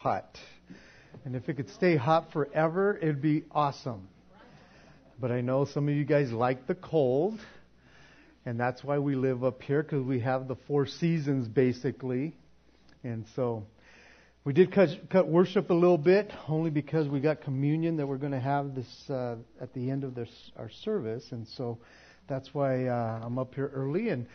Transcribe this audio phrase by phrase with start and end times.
[0.00, 0.38] hot.
[1.26, 4.08] And if it could stay hot forever, it'd be awesome.
[5.20, 7.38] But I know some of you guys like the cold.
[8.46, 12.34] And that's why we live up here, because we have the four seasons basically.
[13.04, 13.66] And so
[14.42, 18.16] we did cut, cut worship a little bit, only because we got communion that we're
[18.16, 21.26] going to have this uh, at the end of this, our service.
[21.30, 21.76] And so
[22.26, 24.08] that's why uh, I'm up here early.
[24.08, 24.28] And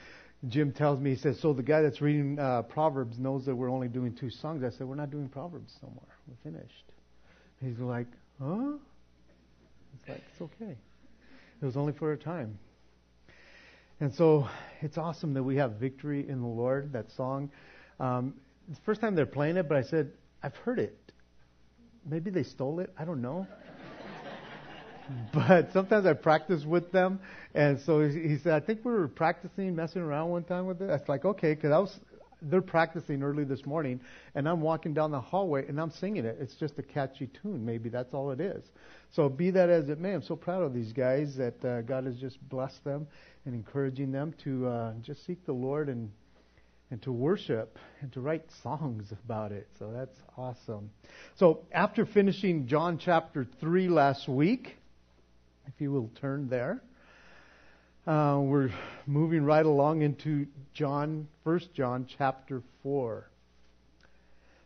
[0.47, 3.71] Jim tells me, he says, so the guy that's reading uh, Proverbs knows that we're
[3.71, 4.63] only doing two songs.
[4.63, 6.07] I said, we're not doing Proverbs no more.
[6.27, 6.83] We're finished.
[7.61, 8.07] He's like,
[8.41, 8.73] huh?
[9.99, 10.75] It's like, it's okay.
[11.61, 12.59] It was only for a time.
[13.99, 14.47] And so
[14.81, 17.49] it's awesome that we have victory in the Lord, that song.
[17.99, 18.33] Um,
[18.69, 20.11] it's the first time they're playing it, but I said,
[20.43, 20.97] I've heard it.
[22.05, 22.93] Maybe they stole it.
[22.99, 23.47] I don't know.
[25.33, 27.19] but sometimes I practice with them.
[27.53, 30.89] And so he said, I think we were practicing, messing around one time with it.
[30.89, 31.97] It's like, okay, because I was,
[32.41, 33.99] they're practicing early this morning,
[34.35, 36.37] and I'm walking down the hallway and I'm singing it.
[36.39, 37.65] It's just a catchy tune.
[37.65, 38.63] Maybe that's all it is.
[39.11, 42.05] So be that as it may, I'm so proud of these guys that uh, God
[42.05, 43.07] has just blessed them
[43.45, 46.11] and encouraging them to uh, just seek the Lord and
[46.91, 49.67] and to worship and to write songs about it.
[49.79, 50.91] So that's awesome.
[51.37, 54.77] So after finishing John chapter 3 last week,
[55.67, 56.81] if you will turn there,
[58.07, 58.69] uh, we're
[59.07, 63.29] moving right along into John, 1 John chapter 4.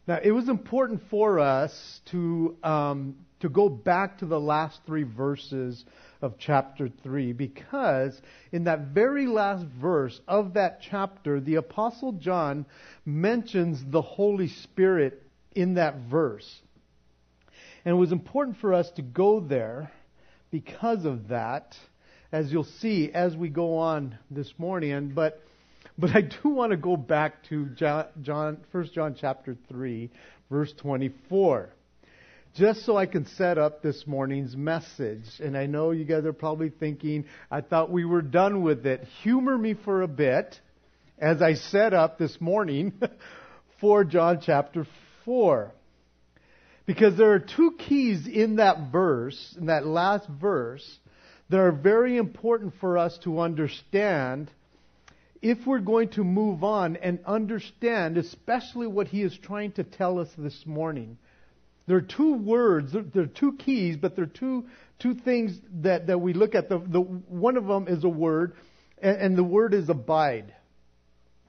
[0.08, 5.04] Now, it was important for us to, um, to go back to the last three
[5.04, 5.86] verses
[6.22, 8.20] of chapter 3 because
[8.52, 12.66] in that very last verse of that chapter, the Apostle John
[13.06, 15.24] mentions the Holy Spirit
[15.56, 16.62] in that verse.
[17.86, 19.92] And it was important for us to go there
[20.52, 21.76] because of that,
[22.32, 25.12] as you'll see as we go on this morning.
[25.14, 25.42] But
[25.98, 30.10] but I do want to go back to John, John 1 John chapter 3,
[30.50, 31.70] verse 24
[32.56, 35.26] just so I can set up this morning's message.
[35.40, 39.06] And I know you guys are probably thinking, I thought we were done with it.
[39.24, 40.60] Humor me for a bit
[41.18, 42.94] as I set up this morning
[43.82, 44.88] for John chapter
[45.26, 45.72] 4.
[46.90, 50.98] Because there are two keys in that verse, in that last verse,
[51.50, 54.50] that are very important for us to understand
[55.40, 60.18] if we're going to move on and understand, especially what he is trying to tell
[60.18, 61.20] us this morning.
[61.86, 64.66] There are two words, there are two keys, but there are two,
[64.98, 66.70] two things that, that we look at.
[66.70, 68.54] The, the, one of them is a word,
[69.00, 70.56] and, and the word is abide.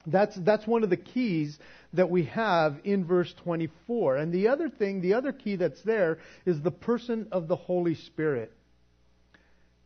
[0.05, 1.59] That's, that's one of the keys
[1.93, 4.17] that we have in verse 24.
[4.17, 7.95] And the other thing, the other key that's there, is the person of the Holy
[7.95, 8.51] Spirit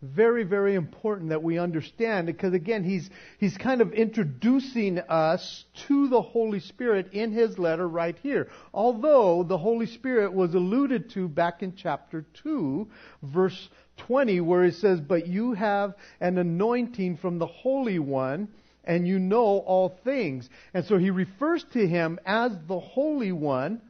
[0.05, 3.09] very, very important that we understand because again, he's,
[3.39, 8.49] he's kind of introducing us to the Holy Spirit in his letter right here.
[8.73, 12.87] Although the Holy Spirit was alluded to back in chapter 2,
[13.23, 18.49] verse 20, where it says, But you have an anointing from the Holy One,
[18.85, 20.49] and you know all things.
[20.73, 23.81] And so he refers to him as the Holy One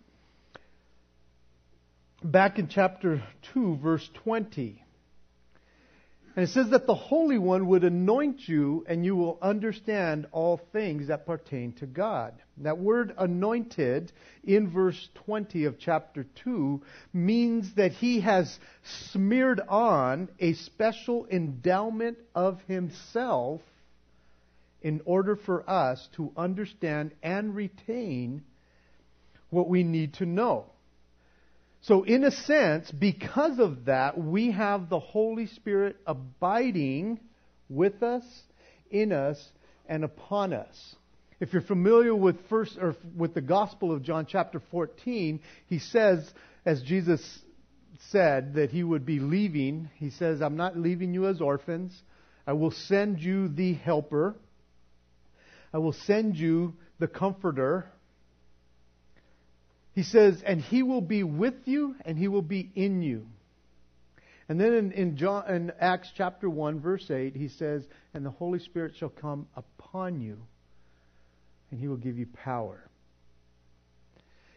[2.24, 3.24] back in chapter
[3.54, 4.82] 2, verse 20.
[6.36, 10.60] And it says that the Holy One would anoint you and you will understand all
[10.74, 12.34] things that pertain to God.
[12.58, 14.12] That word anointed
[14.44, 16.82] in verse 20 of chapter 2
[17.14, 18.60] means that he has
[19.12, 23.62] smeared on a special endowment of himself
[24.85, 28.44] in order for us to understand and retain
[29.50, 30.68] what we need to know.
[31.81, 37.19] So, in a sense, because of that, we have the Holy Spirit abiding
[37.68, 38.23] with us,
[38.91, 39.44] in us,
[39.88, 40.96] and upon us.
[41.40, 46.31] If you're familiar with first or with the Gospel of John chapter 14, he says,
[46.63, 47.40] as Jesus
[48.12, 51.91] said that he would be leaving, he says, I'm not leaving you as orphans.
[52.46, 54.35] I will send you the helper.
[55.75, 57.86] I will send you the comforter.
[59.91, 63.28] He says, and he will be with you and he will be in you.
[64.47, 67.84] And then in, in, John, in Acts chapter 1, verse 8, he says,
[68.14, 70.38] And the Holy Spirit shall come upon you,
[71.72, 72.82] and he will give you power.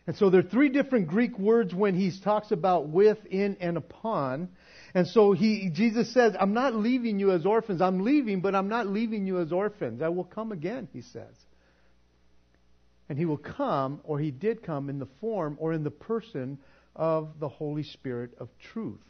[0.07, 3.77] And so there are three different Greek words when he talks about with, in, and
[3.77, 4.51] upon.
[4.95, 7.81] And so he, Jesus says, I'm not leaving you as orphans.
[7.81, 10.03] I'm leaving, but I'm not leaving you as orphans.
[10.03, 11.35] I will come again, he says.
[13.09, 16.59] And he will come, or he did come, in the form or in the person
[16.95, 19.01] of the Holy Spirit of truth.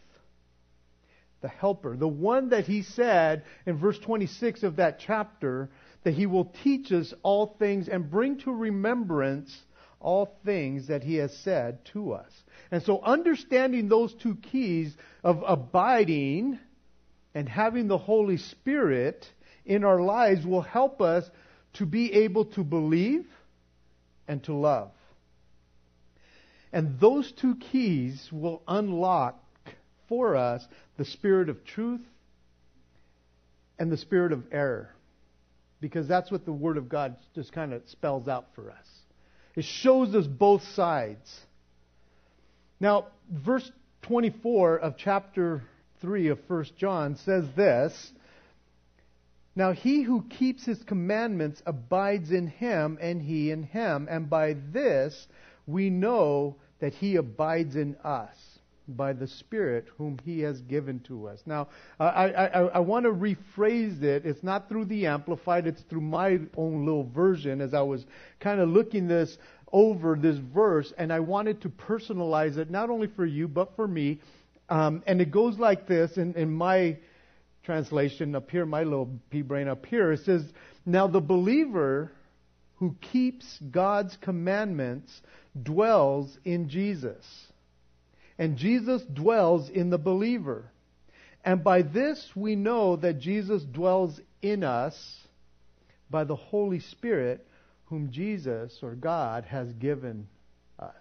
[1.40, 1.96] The helper.
[1.96, 5.70] The one that he said in verse 26 of that chapter
[6.02, 9.56] that he will teach us all things and bring to remembrance
[10.00, 12.30] all things that he has said to us.
[12.70, 14.94] And so understanding those two keys
[15.24, 16.58] of abiding
[17.34, 19.26] and having the Holy Spirit
[19.64, 21.28] in our lives will help us
[21.74, 23.26] to be able to believe
[24.26, 24.90] and to love.
[26.72, 29.40] And those two keys will unlock
[30.08, 30.66] for us
[30.96, 32.02] the spirit of truth
[33.78, 34.90] and the spirit of error.
[35.80, 38.86] Because that's what the Word of God just kind of spells out for us.
[39.54, 41.40] It shows us both sides.
[42.80, 43.70] Now, verse
[44.02, 45.62] 24 of chapter
[46.00, 48.12] 3 of 1 John says this
[49.56, 54.06] Now he who keeps his commandments abides in him, and he in him.
[54.10, 55.26] And by this
[55.66, 58.58] we know that he abides in us
[58.88, 61.42] by the Spirit whom He has given to us.
[61.44, 61.68] Now,
[62.00, 64.24] I, I, I want to rephrase it.
[64.24, 68.06] It's not through the Amplified, it's through my own little version as I was
[68.40, 69.36] kind of looking this
[69.72, 73.86] over this verse, and I wanted to personalize it not only for you, but for
[73.86, 74.20] me.
[74.68, 76.98] Um, and it goes like this in, in my
[77.64, 80.12] translation up here, my little pea brain up here.
[80.12, 80.44] It says,
[80.86, 82.12] Now the believer
[82.76, 85.20] who keeps God's commandments
[85.62, 87.24] dwells in Jesus
[88.38, 90.70] and Jesus dwells in the believer.
[91.44, 95.18] And by this we know that Jesus dwells in us
[96.08, 97.46] by the Holy Spirit,
[97.88, 100.28] whom Jesus or God has given
[100.78, 100.94] us.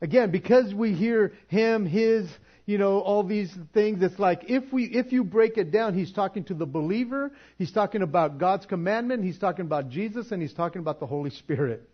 [0.00, 2.28] Again, because we hear Him, His,
[2.66, 6.12] you know, all these things, it's like if we, if you break it down, He's
[6.12, 10.52] talking to the believer, He's talking about God's commandment, He's talking about Jesus, and He's
[10.52, 11.88] talking about the Holy Spirit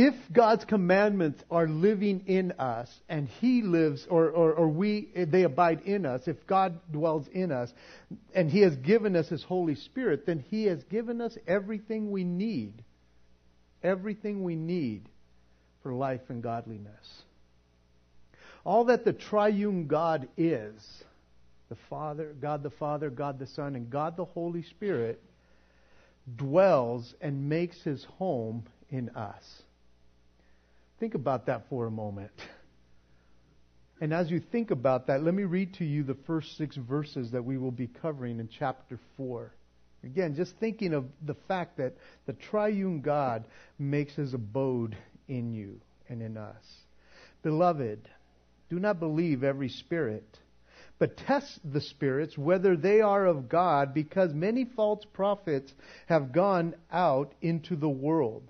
[0.00, 5.42] if God's commandments are living in us and He lives or, or, or, we they
[5.42, 7.72] abide in us, if God dwells in us
[8.32, 12.22] and He has given us His Holy Spirit, then He has given us everything we
[12.22, 12.84] need.
[13.82, 15.08] Everything we need
[15.82, 17.24] for life and godliness.
[18.64, 20.80] All that the triune God is,
[21.70, 25.20] the Father, God the Father, God the Son, and God the Holy Spirit,
[26.36, 29.42] dwells and makes his home in us.
[31.00, 32.32] Think about that for a moment.
[34.00, 37.32] And as you think about that, let me read to you the first six verses
[37.32, 39.52] that we will be covering in chapter 4.
[40.04, 41.96] Again, just thinking of the fact that
[42.26, 43.44] the triune God
[43.78, 44.96] makes his abode
[45.26, 46.64] in you and in us.
[47.42, 48.08] Beloved,
[48.70, 50.38] do not believe every spirit,
[50.98, 55.72] but test the spirits whether they are of God, because many false prophets
[56.06, 58.48] have gone out into the world.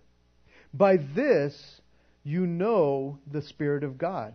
[0.74, 1.80] By this,
[2.28, 4.34] you know the Spirit of God.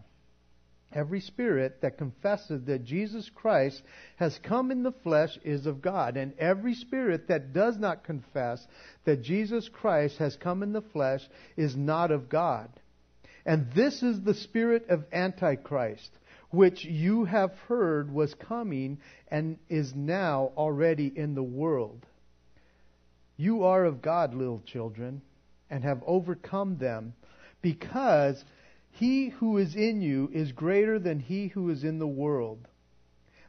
[0.92, 3.82] Every spirit that confesses that Jesus Christ
[4.18, 8.66] has come in the flesh is of God, and every spirit that does not confess
[9.06, 11.22] that Jesus Christ has come in the flesh
[11.56, 12.70] is not of God.
[13.46, 16.10] And this is the spirit of Antichrist,
[16.50, 22.06] which you have heard was coming and is now already in the world.
[23.38, 25.22] You are of God, little children,
[25.70, 27.14] and have overcome them
[27.64, 28.46] because
[28.92, 32.68] he who is in you is greater than he who is in the world.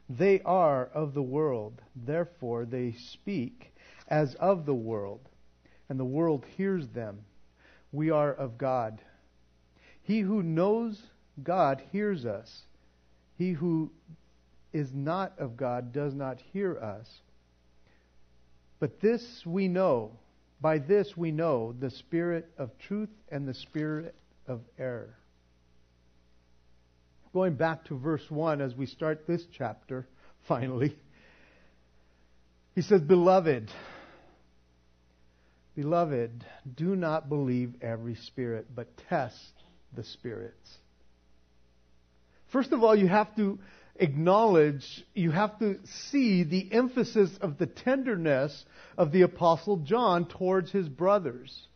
[0.09, 3.75] They are of the world, therefore they speak
[4.07, 5.29] as of the world,
[5.89, 7.25] and the world hears them.
[7.91, 9.01] We are of God.
[10.01, 11.01] He who knows
[11.43, 12.65] God hears us.
[13.37, 13.91] He who
[14.71, 17.21] is not of God does not hear us.
[18.79, 20.19] But this we know
[20.65, 24.15] by this we know the spirit of truth and the spirit
[24.47, 25.15] of error.
[27.35, 30.07] Going back to verse 1 as we start this chapter,
[30.47, 30.97] finally,
[32.73, 33.69] he says, Beloved,
[35.75, 36.43] beloved,
[36.75, 39.53] do not believe every spirit, but test
[39.95, 40.77] the spirits.
[42.51, 43.59] First of all, you have to
[43.97, 48.65] acknowledge, you have to see the emphasis of the tenderness
[48.97, 51.67] of the Apostle John towards his brothers.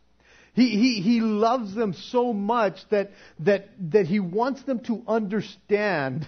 [0.52, 6.26] He, he, he loves them so much that, that, that he wants them to understand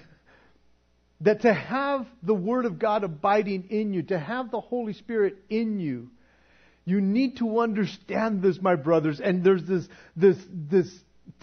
[1.21, 5.37] that to have the Word of God abiding in you, to have the Holy Spirit
[5.49, 6.11] in you,
[6.85, 9.21] you need to understand this, my brothers.
[9.21, 10.89] And there's this, this, this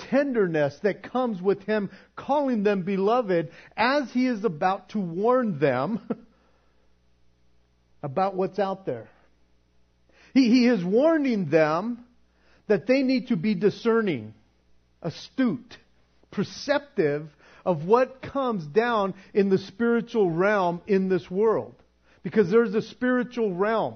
[0.09, 5.99] tenderness that comes with him calling them beloved as he is about to warn them
[8.03, 9.07] about what's out there.
[10.33, 12.03] He, he is warning them
[12.67, 14.33] that they need to be discerning,
[15.01, 15.77] astute,
[16.31, 17.27] perceptive
[17.65, 21.75] of what comes down in the spiritual realm in this world.
[22.23, 23.95] Because there's a spiritual realm.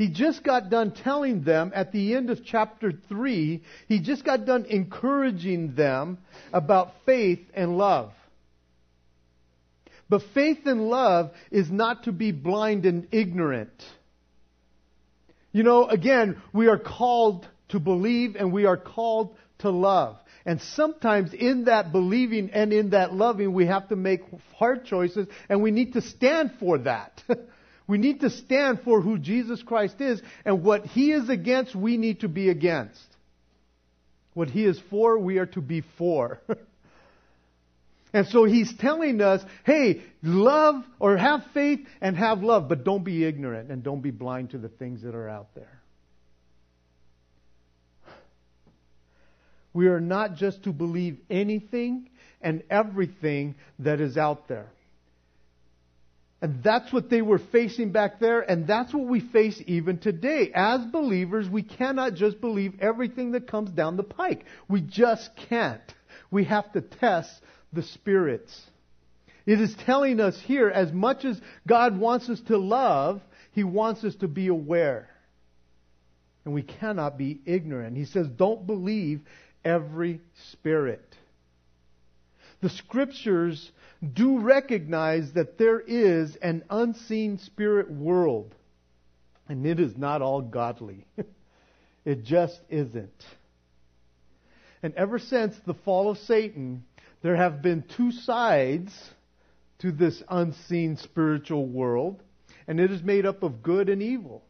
[0.00, 4.46] He just got done telling them at the end of chapter 3, he just got
[4.46, 6.16] done encouraging them
[6.54, 8.10] about faith and love.
[10.08, 13.74] But faith and love is not to be blind and ignorant.
[15.52, 20.16] You know, again, we are called to believe and we are called to love.
[20.46, 24.22] And sometimes in that believing and in that loving, we have to make
[24.56, 27.22] hard choices and we need to stand for that.
[27.90, 31.96] We need to stand for who Jesus Christ is, and what He is against, we
[31.96, 33.04] need to be against.
[34.32, 36.38] What He is for, we are to be for.
[38.12, 43.02] and so He's telling us, hey, love or have faith and have love, but don't
[43.02, 45.82] be ignorant and don't be blind to the things that are out there.
[49.72, 52.08] We are not just to believe anything
[52.40, 54.70] and everything that is out there.
[56.42, 60.50] And that's what they were facing back there, and that's what we face even today.
[60.54, 64.46] As believers, we cannot just believe everything that comes down the pike.
[64.66, 65.82] We just can't.
[66.30, 67.30] We have to test
[67.74, 68.58] the spirits.
[69.44, 73.20] It is telling us here, as much as God wants us to love,
[73.52, 75.10] He wants us to be aware.
[76.46, 77.98] And we cannot be ignorant.
[77.98, 79.20] He says, don't believe
[79.62, 80.20] every
[80.52, 81.04] spirit.
[82.60, 83.70] The scriptures
[84.12, 88.54] do recognize that there is an unseen spirit world,
[89.48, 91.06] and it is not all godly.
[92.04, 93.24] it just isn't.
[94.82, 96.84] And ever since the fall of Satan,
[97.22, 98.92] there have been two sides
[99.80, 102.22] to this unseen spiritual world,
[102.66, 104.44] and it is made up of good and evil,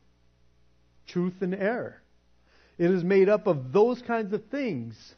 [1.07, 2.00] truth and error.
[2.79, 5.14] It is made up of those kinds of things.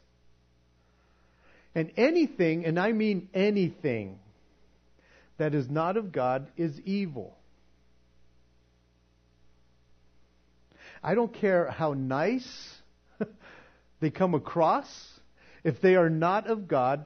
[1.75, 4.19] And anything, and I mean anything,
[5.37, 7.35] that is not of God is evil.
[11.03, 12.47] I don't care how nice
[13.99, 14.87] they come across.
[15.63, 17.05] If they are not of God,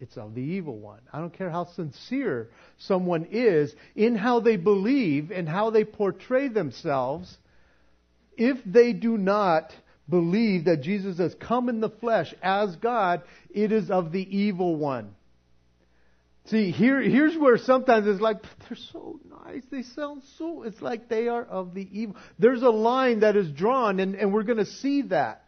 [0.00, 1.00] it's of the evil one.
[1.12, 6.48] I don't care how sincere someone is in how they believe and how they portray
[6.48, 7.36] themselves.
[8.36, 9.72] If they do not
[10.08, 14.76] believe that Jesus has come in the flesh as God, it is of the evil
[14.76, 15.14] one.
[16.46, 19.62] See, here, here's where sometimes it's like, they're so nice.
[19.70, 22.16] They sound so, it's like they are of the evil.
[22.38, 25.44] There's a line that is drawn, and, and we're going to see that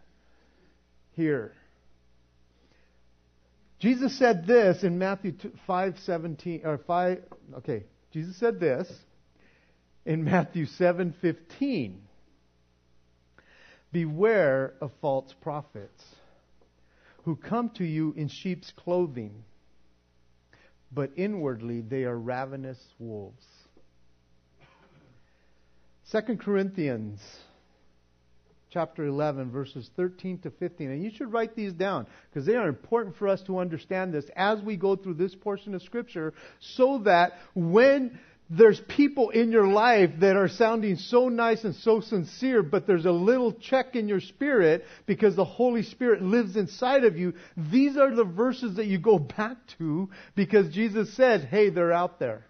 [1.12, 1.52] here.
[3.78, 5.34] Jesus said this in Matthew
[5.66, 7.22] 5, 17, or 5,
[7.58, 7.84] okay.
[8.10, 8.90] Jesus said this
[10.06, 12.05] in Matthew 7, 15.
[13.96, 16.04] Beware of false prophets
[17.24, 19.42] who come to you in sheep's clothing
[20.92, 23.42] but inwardly they are ravenous wolves.
[26.12, 27.20] 2 Corinthians
[28.68, 32.68] chapter 11 verses 13 to 15 and you should write these down because they are
[32.68, 36.98] important for us to understand this as we go through this portion of scripture so
[36.98, 42.62] that when there's people in your life that are sounding so nice and so sincere,
[42.62, 47.16] but there's a little check in your spirit because the Holy Spirit lives inside of
[47.16, 47.34] you.
[47.56, 52.20] These are the verses that you go back to because Jesus said, hey, they're out
[52.20, 52.46] there.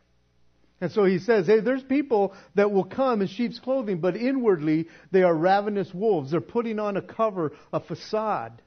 [0.83, 4.89] And so he says, hey, there's people that will come in sheep's clothing, but inwardly
[5.11, 6.31] they are ravenous wolves.
[6.31, 8.61] They're putting on a cover, a facade.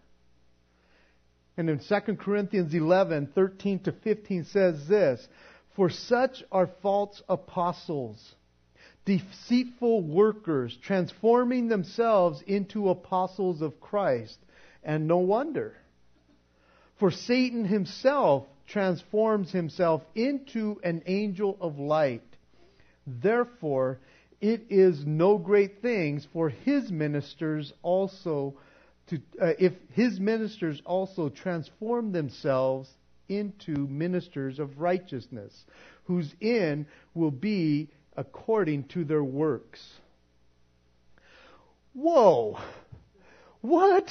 [1.55, 5.27] And in 2 Corinthians 11, 13 to 15 says this,
[5.79, 8.35] for such are false apostles,
[9.05, 14.37] deceitful workers, transforming themselves into apostles of Christ.
[14.83, 15.77] And no wonder.
[16.99, 22.27] For Satan himself transforms himself into an angel of light.
[23.07, 23.99] Therefore,
[24.41, 28.55] it is no great things for his ministers also
[29.07, 32.89] to, uh, if his ministers also transform themselves
[33.29, 35.53] into ministers of righteousness,
[36.05, 39.79] whose end will be according to their works.
[41.93, 42.59] Whoa!
[43.61, 44.09] What?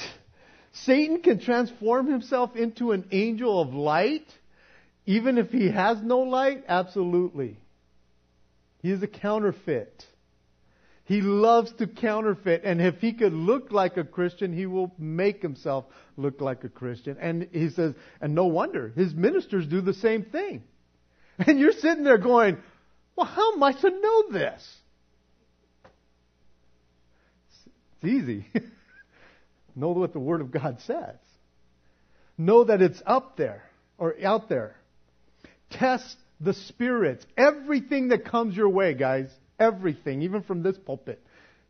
[0.71, 4.27] Satan can transform himself into an angel of light,
[5.05, 6.63] even if he has no light?
[6.67, 7.57] Absolutely.
[8.81, 10.05] He is a counterfeit.
[11.09, 15.41] He loves to counterfeit, and if he could look like a Christian, he will make
[15.41, 15.85] himself
[16.17, 17.17] look like a Christian.
[17.19, 20.63] And he says, and no wonder, his ministers do the same thing.
[21.39, 22.57] And you're sitting there going,
[23.15, 24.75] well, how am I to know this?
[28.03, 28.45] It's easy.
[29.75, 31.15] know what the Word of God says.
[32.37, 33.63] Know that it's up there
[33.97, 34.75] or out there.
[35.71, 37.25] Test the spirits.
[37.35, 41.21] Everything that comes your way, guys Everything, even from this pulpit,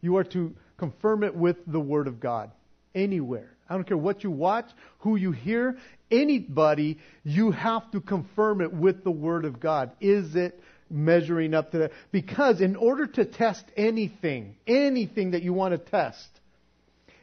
[0.01, 2.51] you are to confirm it with the Word of God.
[2.95, 3.49] Anywhere.
[3.69, 4.65] I don't care what you watch,
[4.99, 5.77] who you hear,
[6.09, 9.91] anybody, you have to confirm it with the Word of God.
[10.01, 11.91] Is it measuring up to that?
[12.11, 16.27] Because in order to test anything, anything that you want to test,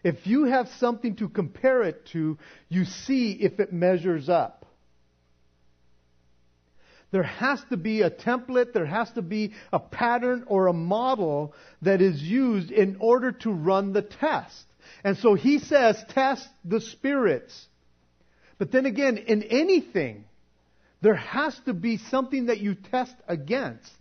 [0.05, 4.67] if you have something to compare it to, you see if it measures up.
[7.11, 11.55] There has to be a template, there has to be a pattern or a model
[11.83, 14.65] that is used in order to run the test.
[15.05, 17.67] And so he says, test the spirits.
[18.59, 20.25] But then again, in anything,
[21.01, 23.93] there has to be something that you test against.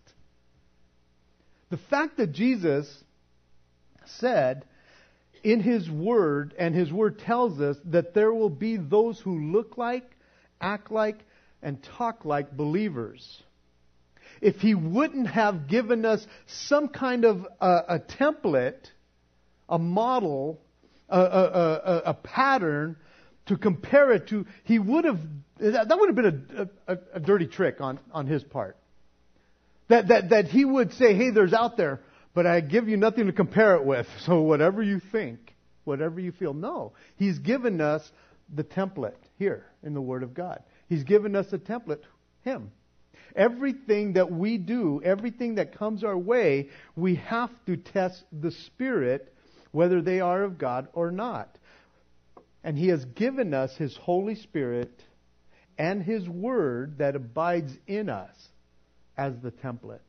[1.70, 3.04] The fact that Jesus
[4.06, 4.66] said
[5.44, 9.78] in his word, and his word tells us that there will be those who look
[9.78, 10.10] like,
[10.60, 11.20] act like,
[11.62, 13.44] and talk like believers.
[14.42, 18.90] If he wouldn't have given us some kind of a, a template,
[19.70, 20.60] a model,
[21.10, 22.98] a, a, a, pattern
[23.48, 25.20] to compare it to, he would have,
[25.58, 28.78] that would have been a, a, dirty trick on, on his part.
[29.88, 32.02] That, that, that he would say, hey, there's out there,
[32.34, 34.08] but I give you nothing to compare it with.
[34.26, 36.54] So whatever you think, whatever you feel.
[36.54, 36.94] No.
[37.18, 38.12] He's given us
[38.54, 40.64] the template here in the Word of God.
[40.88, 42.02] He's given us a template,
[42.44, 42.72] Him.
[43.36, 49.34] Everything that we do, everything that comes our way, we have to test the Spirit,
[49.72, 51.58] whether they are of God or not.
[52.64, 55.02] And He has given us His Holy Spirit
[55.78, 58.36] and His Word that abides in us
[59.18, 60.00] as the template.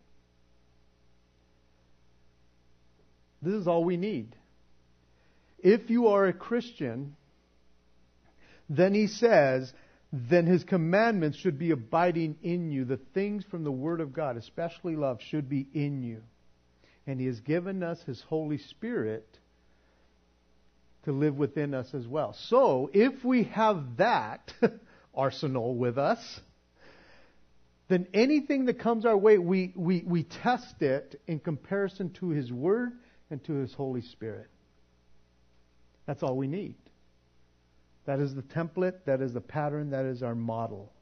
[3.42, 4.35] This is all we need.
[5.59, 7.16] If you are a Christian,
[8.68, 9.73] then he says,
[10.12, 12.84] then his commandments should be abiding in you.
[12.84, 16.22] The things from the Word of God, especially love, should be in you.
[17.06, 19.26] And he has given us his Holy Spirit
[21.04, 22.34] to live within us as well.
[22.48, 24.52] So, if we have that
[25.14, 26.40] arsenal with us,
[27.88, 32.52] then anything that comes our way, we, we, we test it in comparison to his
[32.52, 32.92] Word
[33.30, 34.49] and to his Holy Spirit.
[36.06, 36.75] That's all we need.
[38.06, 40.92] That is the template, that is the pattern, that is our model.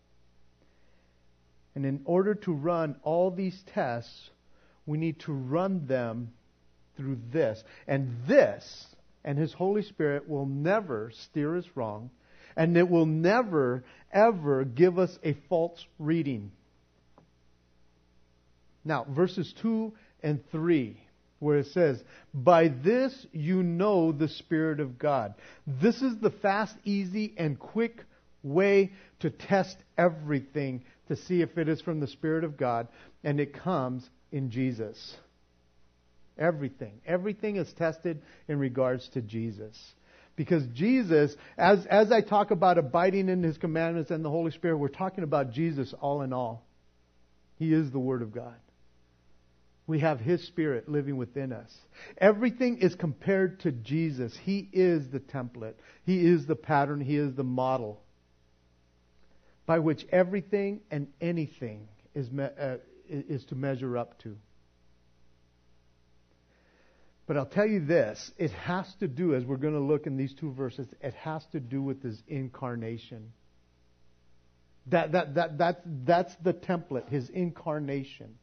[1.75, 4.31] And in order to run all these tests,
[4.87, 6.33] we need to run them
[6.97, 7.63] through this.
[7.87, 8.87] And this
[9.25, 12.11] and His Holy Spirit will never steer us wrong,
[12.57, 16.53] and it will never, ever give us a false reading.
[18.85, 20.97] Now, verses 2 and 3
[21.45, 22.03] where it says,
[22.33, 25.35] By this you know the Spirit of God.
[25.67, 28.03] This is the fast, easy, and quick
[28.43, 32.89] way to test everything to see if it is from the Spirit of God,
[33.23, 35.17] and it comes in Jesus.
[36.39, 37.01] Everything.
[37.07, 39.79] Everything is tested in regards to Jesus.
[40.37, 44.79] Because Jesus, as, as I talk about abiding in His commandments and the Holy Spirit,
[44.79, 46.67] we're talking about Jesus all in all.
[47.57, 48.57] He is the Word of God.
[49.87, 51.73] We have His Spirit living within us.
[52.17, 54.37] Everything is compared to Jesus.
[54.43, 55.75] He is the template.
[56.05, 57.01] He is the pattern.
[57.01, 58.01] He is the model
[59.67, 62.77] by which everything and anything is, me- uh,
[63.09, 64.37] is to measure up to.
[67.27, 70.17] But I'll tell you this it has to do, as we're going to look in
[70.17, 73.33] these two verses, it has to do with his incarnation.
[74.89, 78.35] That, that, that, that, that's the template, his incarnation.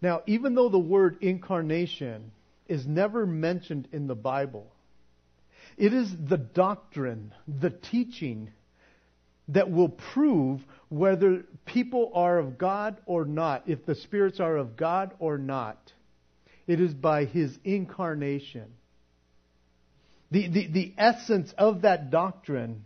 [0.00, 2.30] Now, even though the word incarnation
[2.68, 4.72] is never mentioned in the Bible,
[5.76, 8.50] it is the doctrine, the teaching
[9.48, 14.76] that will prove whether people are of God or not, if the spirits are of
[14.76, 15.92] God or not.
[16.66, 18.66] It is by his incarnation.
[20.30, 22.84] The, the, the essence of that doctrine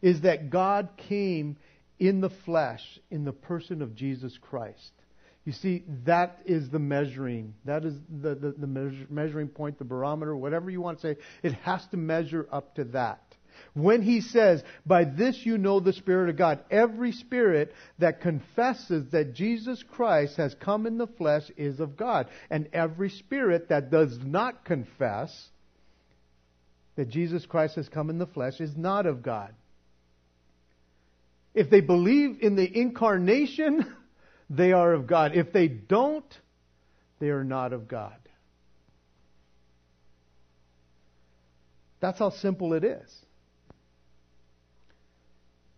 [0.00, 1.56] is that God came
[1.98, 4.92] in the flesh in the person of Jesus Christ.
[5.50, 7.54] You see, that is the measuring.
[7.64, 11.20] That is the, the, the measure, measuring point, the barometer, whatever you want to say.
[11.42, 13.20] It has to measure up to that.
[13.74, 19.10] When he says, By this you know the Spirit of God, every spirit that confesses
[19.10, 22.28] that Jesus Christ has come in the flesh is of God.
[22.48, 25.48] And every spirit that does not confess
[26.94, 29.52] that Jesus Christ has come in the flesh is not of God.
[31.54, 33.96] If they believe in the incarnation,
[34.50, 35.34] they are of God.
[35.34, 36.26] If they don't,
[37.20, 38.16] they are not of God.
[42.00, 43.10] That's how simple it is.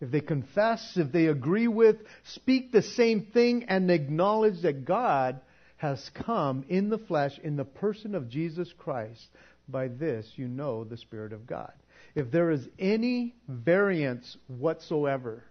[0.03, 5.41] if they confess, if they agree with, speak the same thing, and acknowledge that God
[5.77, 9.25] has come in the flesh in the person of Jesus Christ,
[9.69, 11.73] by this you know the Spirit of God.
[12.17, 15.45] If there is any variance whatsoever,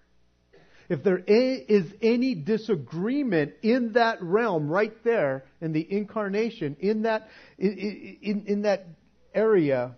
[0.92, 7.30] if there is any disagreement in that realm right there in the incarnation, in that,
[7.58, 8.88] in, in, in that
[9.34, 9.96] area,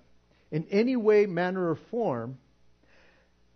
[0.52, 2.38] in any way, manner, or form,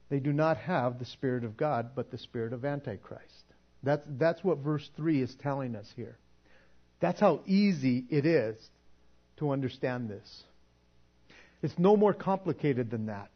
[0.10, 3.44] they do not have the Spirit of God, but the Spirit of Antichrist.
[3.84, 6.18] That's, that's what verse 3 is telling us here.
[7.02, 8.58] That's how easy it is
[9.38, 10.44] to understand this.
[11.62, 13.30] It's no more complicated than that.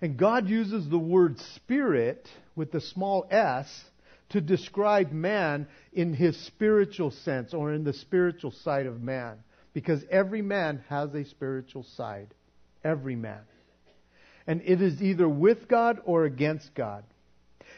[0.00, 3.66] And God uses the word spirit with the small s
[4.30, 9.38] to describe man in his spiritual sense or in the spiritual side of man.
[9.72, 12.28] Because every man has a spiritual side.
[12.82, 13.40] Every man.
[14.46, 17.04] And it is either with God or against God.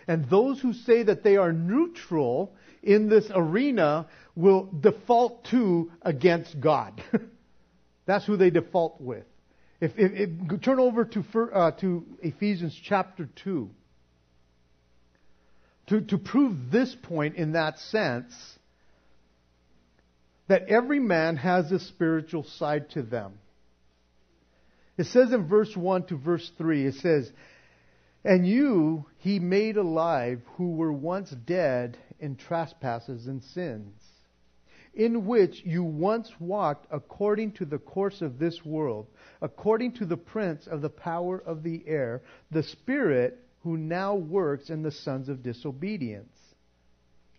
[0.06, 6.58] And those who say that they are neutral in this arena will default to against
[6.60, 7.02] God.
[8.06, 9.24] That's who they default with.
[9.80, 13.70] If, if, if turn over to uh, to Ephesians chapter two.
[15.88, 18.34] To to prove this point in that sense,
[20.48, 23.38] that every man has a spiritual side to them.
[24.98, 27.30] It says in verse 1 to verse 3, it says,
[28.24, 33.94] And you he made alive who were once dead in trespasses and sins
[34.98, 39.06] in which you once walked according to the course of this world,
[39.40, 44.70] according to the prince of the power of the air, the spirit who now works
[44.70, 46.36] in the sons of disobedience,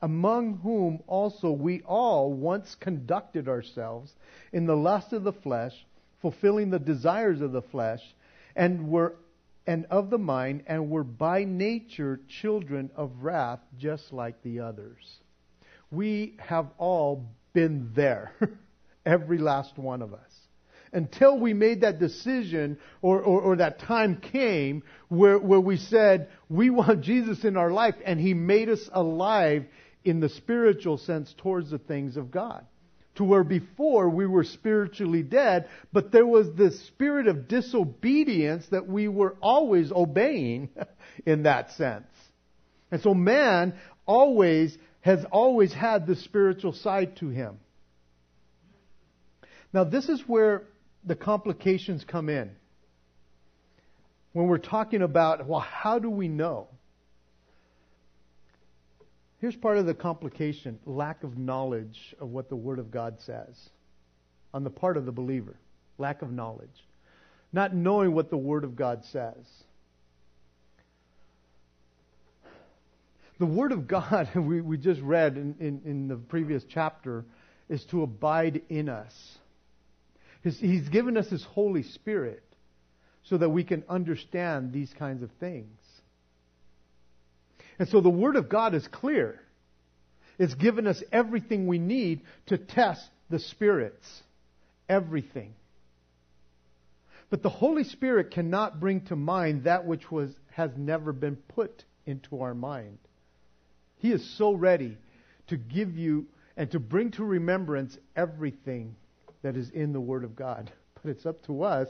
[0.01, 4.15] among whom also we all once conducted ourselves
[4.53, 5.73] in the lust of the flesh,
[6.21, 8.01] fulfilling the desires of the flesh,
[8.55, 9.15] and were
[9.67, 15.19] and of the mind, and were by nature children of wrath, just like the others.
[15.91, 18.31] We have all been there.
[19.05, 20.31] Every last one of us.
[20.91, 26.29] Until we made that decision or, or, or, that time came where, where we said,
[26.49, 29.65] we want Jesus in our life and He made us alive
[30.03, 32.65] in the spiritual sense towards the things of God.
[33.15, 38.87] To where before we were spiritually dead, but there was this spirit of disobedience that
[38.87, 40.69] we were always obeying
[41.25, 42.07] in that sense.
[42.91, 47.57] And so man always has always had the spiritual side to him.
[49.71, 50.63] Now, this is where
[51.05, 52.51] the complications come in.
[54.33, 56.67] When we're talking about, well, how do we know?
[59.39, 63.69] Here's part of the complication lack of knowledge of what the Word of God says
[64.53, 65.55] on the part of the believer.
[65.97, 66.85] Lack of knowledge.
[67.53, 69.35] Not knowing what the Word of God says.
[73.39, 77.25] The Word of God, we, we just read in, in, in the previous chapter,
[77.69, 79.13] is to abide in us.
[80.41, 82.43] His, he's given us His Holy Spirit
[83.23, 85.79] so that we can understand these kinds of things.
[87.77, 89.39] And so the Word of God is clear.
[90.37, 94.21] It's given us everything we need to test the spirits.
[94.87, 95.53] Everything.
[97.29, 101.83] But the Holy Spirit cannot bring to mind that which was, has never been put
[102.05, 102.97] into our mind.
[103.99, 104.97] He is so ready
[105.47, 108.95] to give you and to bring to remembrance everything
[109.43, 110.71] that is in the Word of God.
[111.01, 111.87] But it's up to us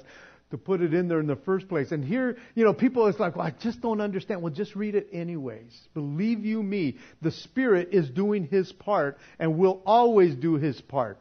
[0.51, 1.91] to put it in there in the first place.
[1.91, 4.43] And here, you know, people is like, well, I just don't understand.
[4.43, 5.75] Well, just read it anyways.
[5.95, 11.19] Believe you me, the Spirit is doing His part and will always do His part.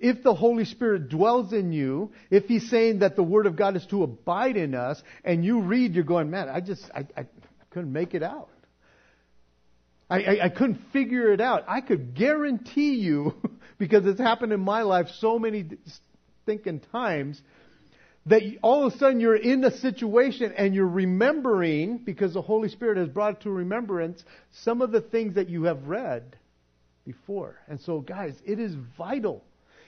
[0.00, 3.76] If the Holy Spirit dwells in you, if He's saying that the Word of God
[3.76, 7.26] is to abide in us, and you read, you're going, man, I just, I, I
[7.70, 8.48] couldn't make it out.
[10.12, 11.64] I, I, I couldn't figure it out.
[11.66, 13.34] I could guarantee you,
[13.78, 15.64] because it's happened in my life so many
[16.44, 17.40] thinking times,
[18.26, 22.68] that all of a sudden you're in a situation and you're remembering, because the Holy
[22.68, 26.36] Spirit has brought to remembrance, some of the things that you have read
[27.06, 27.56] before.
[27.66, 29.42] And so, guys, it is vital.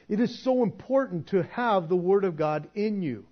[0.09, 3.27] It is so important to have the Word of God in you,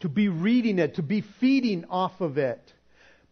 [0.00, 2.72] to be reading it, to be feeding off of it.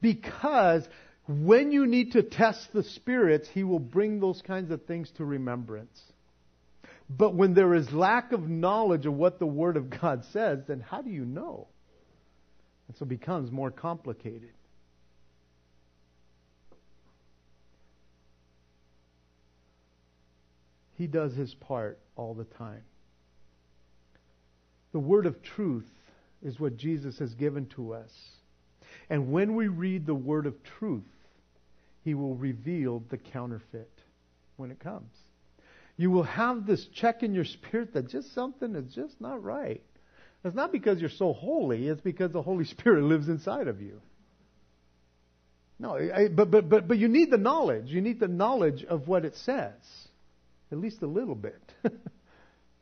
[0.03, 0.87] Because
[1.29, 5.25] when you need to test the spirits, he will bring those kinds of things to
[5.25, 6.01] remembrance.
[7.09, 10.81] But when there is lack of knowledge of what the Word of God says, then
[10.81, 11.69] how do you know?
[12.89, 14.51] And so it becomes more complicated.
[20.95, 22.83] He does his part all the time.
[24.93, 25.85] The word of truth
[26.43, 28.11] is what Jesus has given to us
[29.09, 31.05] And when we read the word of truth,
[32.07, 33.91] he will reveal the counterfeit
[34.57, 35.11] when it comes.
[35.97, 39.83] You will have this check in your spirit that just something is just not right.
[40.45, 44.01] It's not because you're so holy, it's because the Holy Spirit lives inside of you.
[45.81, 47.89] No, I, but, but, but, but you need the knowledge.
[47.89, 49.75] You need the knowledge of what it says,
[50.71, 51.61] at least a little bit.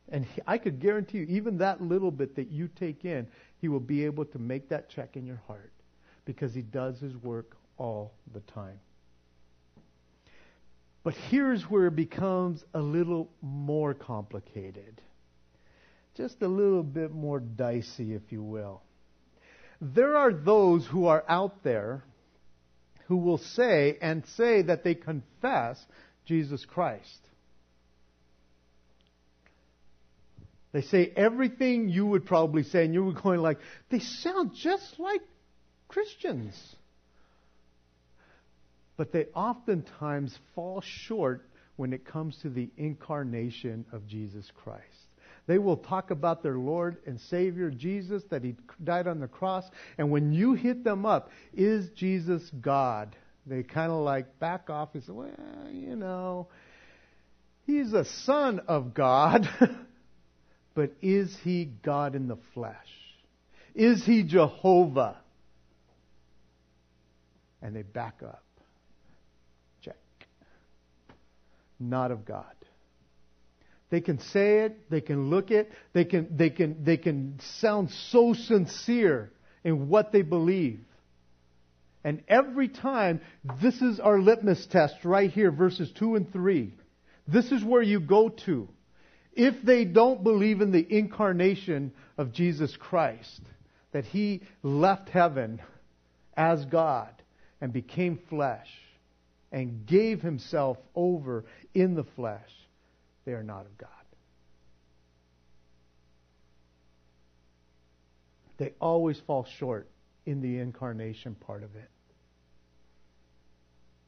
[0.09, 3.25] and he, I could guarantee you, even that little bit that you take in,
[3.59, 5.73] he will be able to make that check in your heart
[6.25, 8.79] because he does his work all the time.
[11.05, 14.99] But here's where it becomes a little more complicated.
[16.17, 18.81] Just a little bit more dicey, if you will.
[19.79, 22.03] There are those who are out there
[23.05, 25.79] who will say and say that they confess
[26.25, 27.19] Jesus Christ.
[30.71, 33.59] They say everything you would probably say, and you were going like,
[33.91, 35.21] they sound just like
[35.87, 36.55] Christians.
[38.97, 44.83] But they oftentimes fall short when it comes to the incarnation of Jesus Christ.
[45.47, 49.65] They will talk about their Lord and Savior Jesus, that He died on the cross.
[49.97, 53.15] And when you hit them up, is Jesus God?
[53.45, 55.29] They kind of like back off and say, well,
[55.71, 56.47] you know,
[57.65, 59.47] He's a Son of God,
[60.73, 62.75] but is He God in the flesh?
[63.75, 65.17] Is He Jehovah?
[67.61, 68.43] And they back up.
[69.81, 69.97] Check.
[71.79, 72.45] Not of God.
[73.89, 77.91] They can say it, they can look it, they can, they can, they can sound
[77.91, 79.31] so sincere
[79.63, 80.81] in what they believe.
[82.03, 83.21] And every time,
[83.61, 86.73] this is our litmus test right here, verses 2 and 3.
[87.27, 88.67] This is where you go to.
[89.33, 93.41] If they don't believe in the incarnation of Jesus Christ,
[93.91, 95.61] that He left heaven
[96.37, 97.09] as God
[97.59, 98.69] and became flesh
[99.55, 102.51] and gave Himself over in the flesh,
[103.23, 103.89] they are not of God.
[108.57, 109.87] They always fall short
[110.25, 111.89] in the incarnation part of it.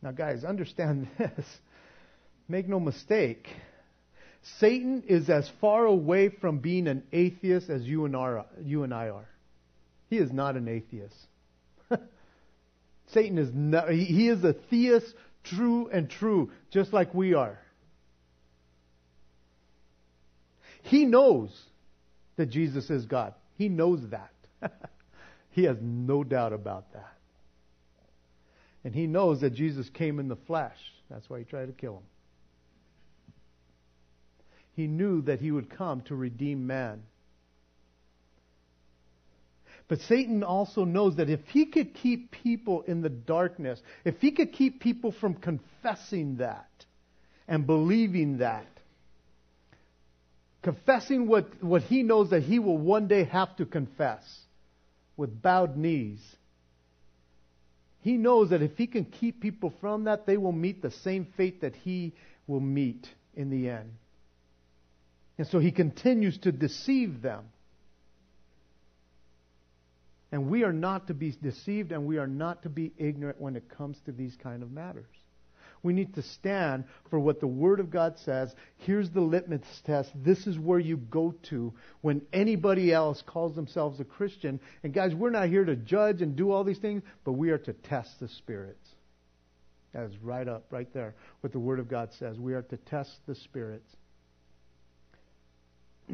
[0.01, 1.45] Now, guys, understand this.
[2.49, 3.47] Make no mistake.
[4.59, 9.09] Satan is as far away from being an atheist as you and, you and I
[9.09, 9.29] are.
[10.09, 11.15] He is not an atheist.
[13.13, 13.49] Satan is
[13.89, 15.13] he is a theist,
[15.49, 17.59] true and true, just like we are.
[20.83, 21.49] He knows
[22.37, 23.33] that Jesus is God.
[23.57, 24.31] He knows that.
[25.51, 27.13] he has no doubt about that.
[28.83, 30.77] And he knows that Jesus came in the flesh.
[31.09, 32.03] That's why he tried to kill him.
[34.75, 37.03] He knew that he would come to redeem man.
[39.87, 44.31] But Satan also knows that if he could keep people in the darkness, if he
[44.31, 46.69] could keep people from confessing that
[47.47, 48.67] and believing that,
[50.61, 54.39] confessing what, what he knows that he will one day have to confess
[55.15, 56.19] with bowed knees,
[58.01, 61.27] he knows that if he can keep people from that, they will meet the same
[61.37, 62.13] fate that he
[62.45, 63.91] will meet in the end.
[65.37, 67.45] And so he continues to deceive them.
[70.37, 73.55] And we are not to be deceived and we are not to be ignorant when
[73.55, 75.09] it comes to these kind of matters.
[75.81, 78.53] We need to stand for what the Word of God says.
[78.77, 80.11] Here's the litmus test.
[80.13, 84.59] This is where you go to when anybody else calls themselves a Christian.
[84.83, 87.57] And guys, we're not here to judge and do all these things, but we are
[87.57, 88.87] to test the spirits.
[89.93, 92.37] That is right up, right there, what the Word of God says.
[92.37, 93.89] We are to test the spirits.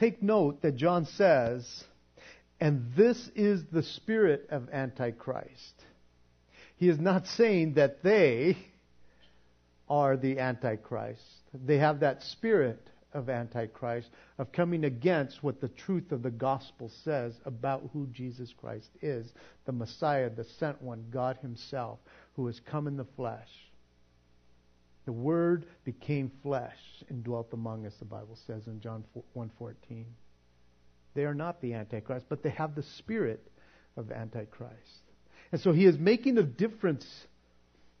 [0.00, 1.84] Take note that John says,
[2.58, 5.74] and this is the spirit of Antichrist.
[6.76, 8.56] He is not saying that they
[9.90, 11.20] are the Antichrist.
[11.52, 12.80] They have that spirit
[13.12, 14.08] of Antichrist,
[14.38, 19.30] of coming against what the truth of the gospel says about who Jesus Christ is
[19.66, 21.98] the Messiah, the sent one, God Himself,
[22.36, 23.69] who has come in the flesh.
[25.10, 29.02] The Word became flesh and dwelt among us, the Bible says in John
[29.36, 30.04] 1.14.
[31.14, 33.44] They are not the Antichrist, but they have the spirit
[33.96, 35.02] of Antichrist.
[35.50, 37.04] And so he is making a difference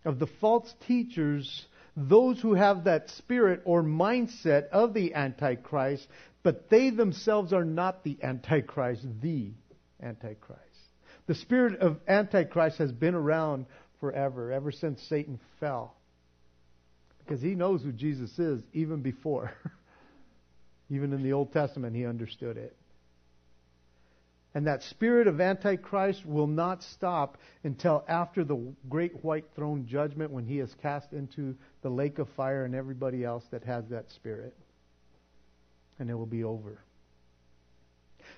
[0.04, 6.06] of the false teachers, those who have that spirit or mindset of the Antichrist,
[6.44, 9.50] but they themselves are not the Antichrist, the
[10.00, 10.62] Antichrist.
[11.26, 13.66] The spirit of Antichrist has been around
[13.98, 15.96] forever, ever since Satan fell.
[17.30, 19.52] Because he knows who Jesus is even before.
[20.90, 22.74] even in the Old Testament, he understood it.
[24.52, 30.32] And that spirit of Antichrist will not stop until after the great white throne judgment
[30.32, 34.10] when he is cast into the lake of fire and everybody else that has that
[34.16, 34.56] spirit.
[36.00, 36.80] And it will be over.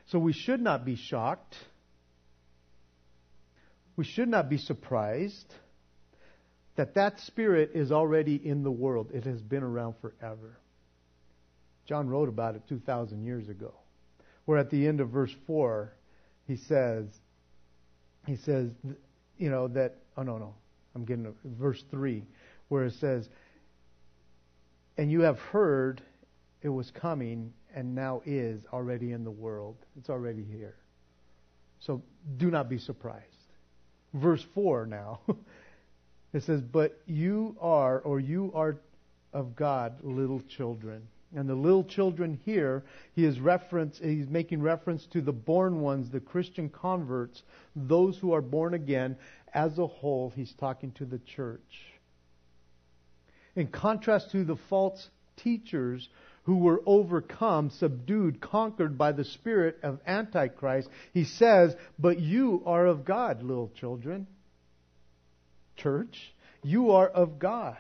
[0.09, 1.57] So we should not be shocked.
[3.97, 5.51] We should not be surprised
[6.77, 9.11] that that spirit is already in the world.
[9.13, 10.59] It has been around forever.
[11.87, 13.75] John wrote about it 2,000 years ago.
[14.45, 15.93] Where at the end of verse 4,
[16.47, 17.07] he says,
[18.27, 18.71] he says,
[19.37, 20.55] you know, that, oh no, no,
[20.95, 22.25] I'm getting to verse 3,
[22.69, 23.29] where it says,
[24.97, 26.03] and you have heard
[26.63, 29.77] it was coming and now is already in the world.
[29.97, 30.77] It's already here.
[31.81, 32.03] So
[32.37, 33.27] do not be surprised.
[34.15, 35.21] Verse 4 now.
[36.33, 38.77] it says, But you are, or you are
[39.33, 41.09] of God, little children.
[41.35, 46.11] And the little children here, he is reference, he's making reference to the born ones,
[46.11, 47.43] the Christian converts,
[47.75, 49.17] those who are born again.
[49.55, 51.61] As a whole, he's talking to the church.
[53.55, 56.09] In contrast to the false teachers
[56.45, 62.87] who were overcome, subdued, conquered by the spirit of Antichrist, he says, But you are
[62.87, 64.27] of God, little children.
[65.77, 66.33] Church,
[66.63, 67.79] you are of God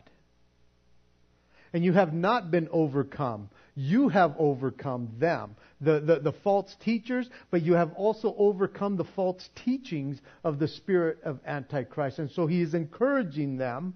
[1.72, 3.48] and you have not been overcome.
[3.74, 9.07] You have overcome them, the, the, the, false teachers, but you have also overcome the
[9.16, 12.18] false teachings of the spirit of Antichrist.
[12.18, 13.94] And so he is encouraging them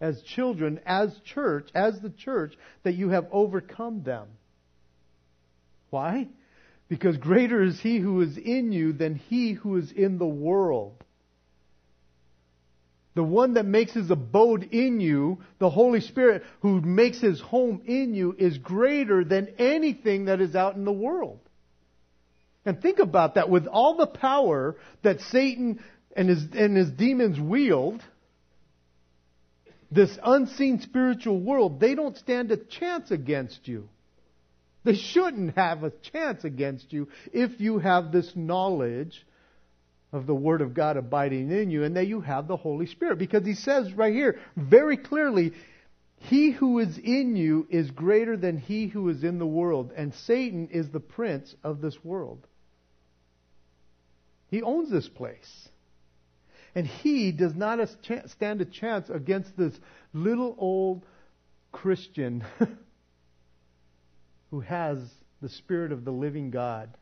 [0.00, 4.28] as children, as church, as the church, that you have overcome them.
[5.90, 6.28] Why?
[6.88, 11.02] Because greater is he who is in you than he who is in the world
[13.16, 17.80] the one that makes his abode in you, the Holy Spirit who makes his home
[17.86, 21.40] in you, is greater than anything that is out in the world.
[22.66, 23.48] And think about that.
[23.48, 25.82] With all the power that Satan
[26.14, 28.02] and his, and his demons wield,
[29.90, 33.88] this unseen spiritual world, they don't stand a chance against you.
[34.84, 39.24] They shouldn't have a chance against you if you have this knowledge
[40.12, 43.18] of the Word of God abiding in you, and that you have the Holy Spirit.
[43.18, 45.52] Because he says right here very clearly,
[46.16, 50.14] He who is in you is greater than he who is in the world, and
[50.14, 52.46] Satan is the prince of this world.
[54.48, 55.68] He owns this place.
[56.74, 57.78] And he does not
[58.26, 59.78] stand a chance against this
[60.12, 61.06] little old
[61.72, 62.44] Christian
[64.50, 64.98] who has
[65.40, 66.96] the Spirit of the living God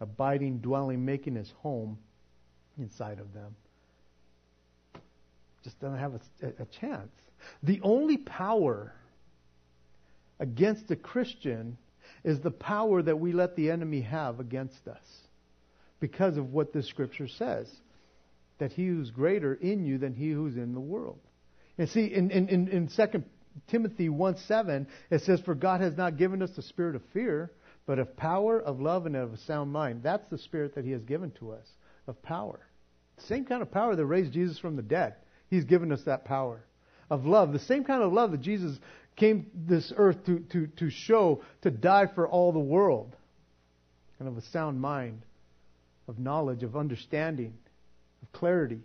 [0.00, 1.98] abiding, dwelling, making his home
[2.78, 3.54] inside of them.
[5.62, 7.12] Just doesn't have a, a chance.
[7.62, 8.92] The only power
[10.38, 11.78] against a Christian
[12.22, 15.04] is the power that we let the enemy have against us
[16.00, 17.70] because of what this scripture says
[18.58, 21.18] that he who's greater in you than he who's in the world.
[21.76, 23.22] And see, in, in, in, in 2
[23.68, 27.50] Timothy 1 7, it says, For God has not given us the spirit of fear,
[27.86, 30.02] but of power, of love, and of a sound mind.
[30.02, 31.66] That's the spirit that He has given to us,
[32.06, 32.60] of power.
[33.28, 35.14] Same kind of power that raised Jesus from the dead.
[35.48, 36.64] He's given us that power.
[37.10, 38.78] Of love, the same kind of love that Jesus
[39.16, 43.14] came this earth to, to, to show, to die for all the world.
[44.18, 45.22] And of a sound mind,
[46.08, 47.54] of knowledge, of understanding,
[48.22, 48.80] of clarity.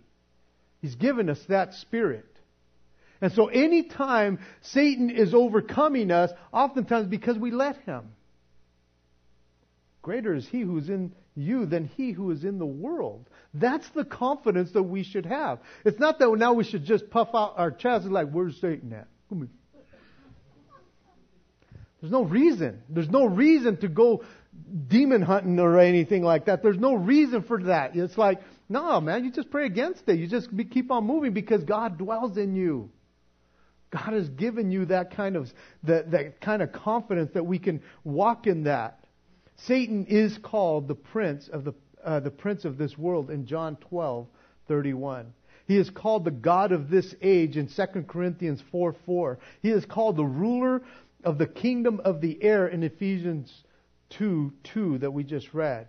[0.80, 2.26] He's given us that spirit.
[3.20, 8.10] And so anytime Satan is overcoming us, oftentimes because we let him.
[10.02, 13.28] Greater is he who is in you than he who is in the world.
[13.54, 15.60] That's the confidence that we should have.
[15.84, 18.92] It's not that now we should just puff out our chest and like, where's Satan
[18.92, 19.08] at?
[19.28, 19.48] Come here.
[22.00, 22.82] There's no reason.
[22.88, 24.24] There's no reason to go
[24.88, 26.62] demon hunting or anything like that.
[26.62, 27.94] There's no reason for that.
[27.94, 30.18] It's like, no, man, you just pray against it.
[30.18, 32.90] You just keep on moving because God dwells in you.
[33.90, 37.82] God has given you that kind of that, that kind of confidence that we can
[38.04, 38.99] walk in that.
[39.66, 43.76] Satan is called the prince of the, uh, the prince of this world in John
[43.76, 44.26] 12,
[44.68, 45.32] 31.
[45.66, 49.38] He is called the God of this age in 2 Corinthians 4 4.
[49.62, 50.82] He is called the ruler
[51.22, 53.52] of the kingdom of the air in Ephesians
[54.10, 55.86] 2 2 that we just read.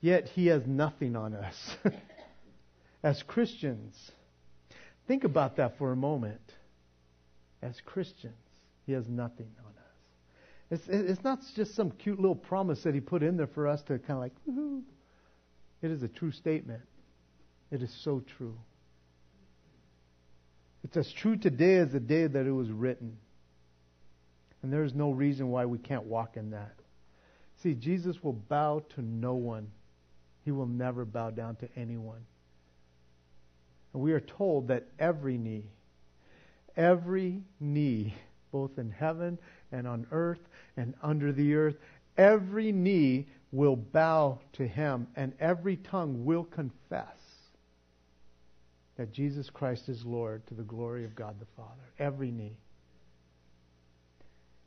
[0.00, 1.76] Yet he has nothing on us.
[3.02, 4.12] As Christians,
[5.08, 6.52] think about that for a moment.
[7.62, 8.34] As Christians,
[8.84, 9.75] he has nothing on
[10.70, 13.82] it's, it's not just some cute little promise that he put in there for us
[13.82, 14.82] to kind of like, Woo-hoo.
[15.82, 16.82] it is a true statement.
[17.70, 18.56] It is so true.
[20.84, 23.16] It's as true today as the day that it was written.
[24.62, 26.74] And there is no reason why we can't walk in that.
[27.62, 29.68] See, Jesus will bow to no one.
[30.44, 32.24] He will never bow down to anyone.
[33.92, 35.70] And we are told that every knee,
[36.76, 38.14] every knee,
[38.52, 39.38] both in heaven
[39.72, 40.40] and on earth
[40.76, 41.76] and under the earth,
[42.16, 47.06] every knee will bow to him and every tongue will confess
[48.96, 51.82] that Jesus Christ is Lord to the glory of God the Father.
[51.98, 52.56] Every knee.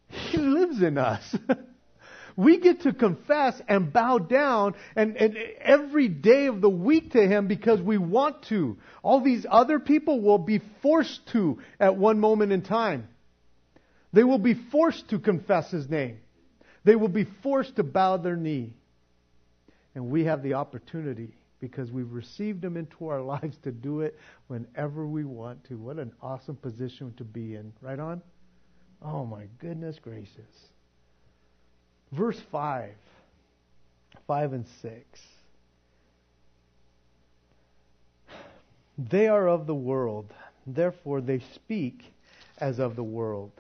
[0.08, 1.36] He lives in us.
[2.36, 7.28] we get to confess and bow down and, and, every day of the week to
[7.28, 8.78] Him because we want to.
[9.04, 13.08] All these other people will be forced to at one moment in time.
[14.12, 16.20] They will be forced to confess His name.
[16.84, 18.74] They will be forced to bow their knee.
[19.96, 24.18] And we have the opportunity because we've received Him into our lives to do it
[24.48, 25.78] whenever we want to.
[25.78, 27.74] What an awesome position to be in.
[27.82, 28.22] Right on?
[29.02, 30.70] Oh my goodness gracious.
[32.12, 32.92] Verse 5.
[34.28, 35.22] 5 and 6.
[38.98, 40.34] They are of the world,
[40.68, 42.04] therefore they speak
[42.58, 43.52] as of the world.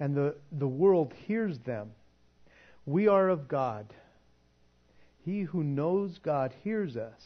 [0.00, 1.90] And the, the world hears them.
[2.86, 3.92] We are of God.
[5.24, 7.22] He who knows God hears us.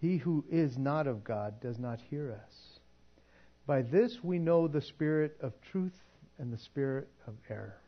[0.00, 2.80] He who is not of God does not hear us.
[3.66, 5.98] By this we know the spirit of truth
[6.38, 7.78] and the spirit of error.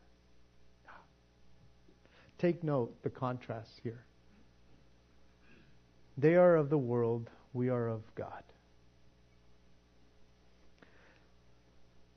[2.37, 4.03] Take note the contrast here.
[6.17, 8.43] They are of the world, we are of God.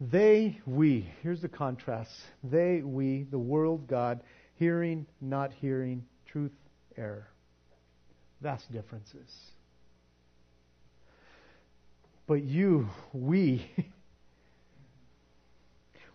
[0.00, 2.12] They, we, here's the contrast.
[2.44, 4.20] They, we, the world, God,
[4.54, 6.52] hearing, not hearing, truth,
[6.96, 7.28] error.
[8.40, 9.28] Vast differences.
[12.28, 13.68] But you, we,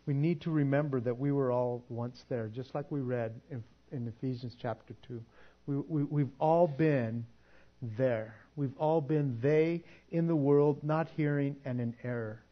[0.06, 3.64] we need to remember that we were all once there, just like we read in,
[3.92, 5.22] in Ephesians chapter 2.
[5.66, 7.26] We, we, we've all been
[7.98, 8.36] there.
[8.56, 12.43] We've all been they in the world, not hearing and in error.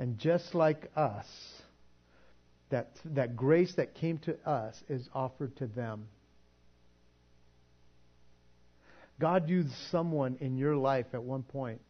[0.00, 1.26] And just like us,
[2.70, 6.06] that, that grace that came to us is offered to them.
[9.20, 11.82] God used someone in your life at one point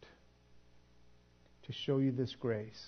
[1.67, 2.85] to show you this grace.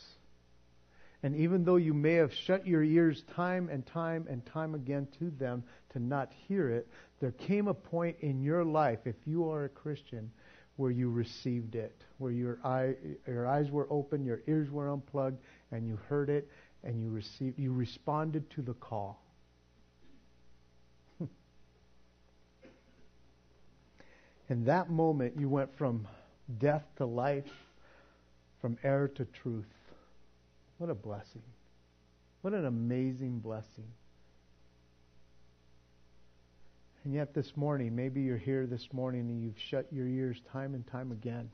[1.23, 5.07] And even though you may have shut your ears time and time and time again
[5.20, 5.62] to them
[5.93, 6.89] to not hear it,
[7.20, 10.33] there came a point in your life, if you are a Christian,
[10.77, 12.95] where you received it, where your, eye,
[13.27, 15.39] your eyes were open, your ears were unplugged,
[15.70, 16.49] and you heard it,
[16.85, 19.23] and you received, you responded to the call.
[24.49, 26.09] In that moment, you went from
[26.59, 27.51] death to life,
[28.61, 29.66] from error to truth.
[30.79, 31.43] What a blessing.
[32.41, 33.87] What an amazing blessing.
[37.05, 40.74] And yet, this morning, maybe you're here this morning and you've shut your ears time
[40.74, 41.50] and time again.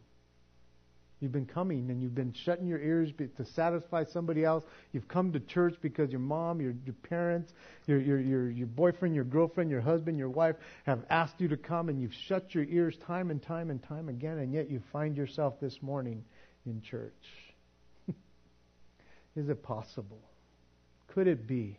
[1.20, 4.62] You've been coming and you've been shutting your ears to satisfy somebody else.
[4.92, 7.52] You've come to church because your mom, your, your parents,
[7.86, 11.56] your, your, your, your boyfriend, your girlfriend, your husband, your wife have asked you to
[11.56, 14.80] come and you've shut your ears time and time and time again, and yet you
[14.92, 16.22] find yourself this morning
[16.66, 17.12] in church.
[19.36, 20.20] Is it possible?
[21.08, 21.78] Could it be?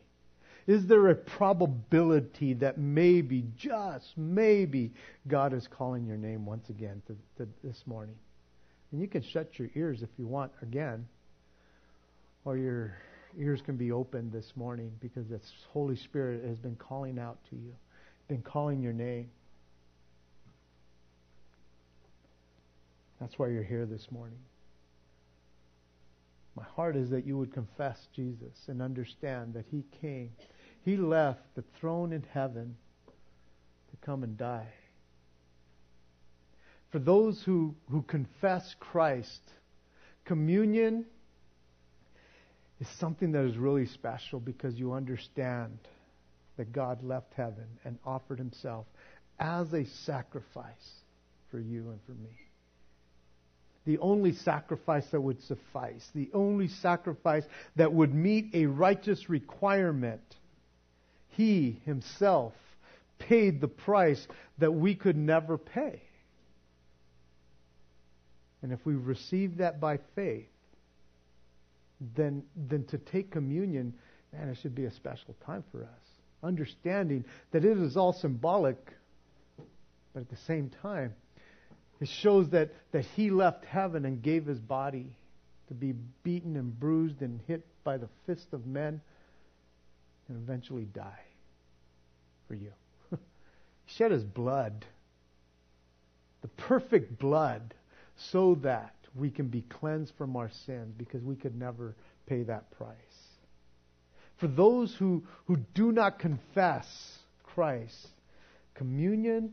[0.70, 4.92] Is there a probability that maybe, just maybe,
[5.28, 8.14] God is calling your name once again to, to this morning?
[8.92, 11.08] And you can shut your ears if you want again,
[12.46, 12.96] or your
[13.36, 15.40] ears can be opened this morning because the
[15.74, 17.74] Holy Spirit has been calling out to you,
[18.28, 19.28] been calling your name.
[23.20, 24.38] That's why you're here this morning.
[26.56, 30.30] My heart is that you would confess Jesus and understand that He came.
[30.86, 32.76] He left the throne in heaven
[33.92, 34.74] to come and die
[36.92, 39.42] for those who, who confess Christ,
[40.26, 41.06] communion
[42.80, 45.78] is something that is really special because you understand
[46.58, 48.86] that God left heaven and offered himself
[49.40, 51.04] as a sacrifice
[51.52, 52.32] for you and for me.
[53.86, 57.44] The only sacrifice that would suffice, the only sacrifice
[57.76, 60.36] that would meet a righteous requirement.
[61.40, 62.52] He himself
[63.18, 64.28] paid the price
[64.58, 66.02] that we could never pay.
[68.62, 70.50] And if we receive that by faith,
[72.14, 73.94] then, then to take communion,
[74.34, 76.10] man, it should be a special time for us.
[76.44, 78.92] Understanding that it is all symbolic,
[80.14, 81.14] but at the same time,
[82.02, 85.16] it shows that, that he left heaven and gave his body
[85.70, 89.00] to be beaten and bruised and hit by the fist of men.
[90.28, 91.29] and eventually die
[92.50, 92.72] for you.
[93.12, 94.86] he shed his blood,
[96.42, 97.74] the perfect blood,
[98.18, 101.96] so that we can be cleansed from our sins because we could never
[102.26, 102.98] pay that price.
[104.38, 108.08] For those who, who do not confess Christ,
[108.74, 109.52] communion,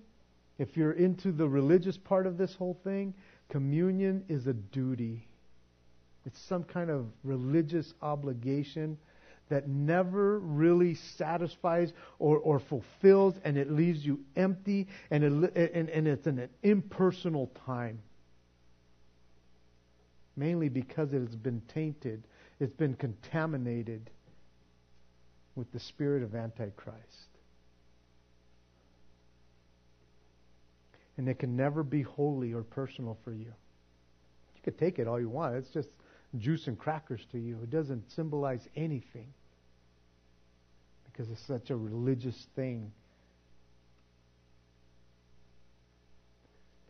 [0.59, 3.15] if you're into the religious part of this whole thing,
[3.49, 5.27] communion is a duty.
[6.25, 8.97] It's some kind of religious obligation
[9.49, 15.89] that never really satisfies or, or fulfills, and it leaves you empty, and, it, and,
[15.89, 18.01] and it's an impersonal time.
[20.37, 22.23] Mainly because it has been tainted,
[22.61, 24.11] it's been contaminated
[25.55, 27.29] with the spirit of Antichrist.
[31.17, 33.47] And it can never be holy or personal for you.
[33.47, 35.57] You could take it all you want.
[35.57, 35.89] It's just
[36.39, 37.59] juice and crackers to you.
[37.63, 39.29] It doesn't symbolize anything
[41.05, 42.93] because it's such a religious thing.